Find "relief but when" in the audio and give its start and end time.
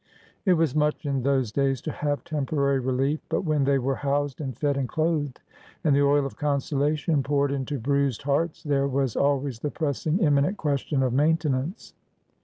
2.79-3.65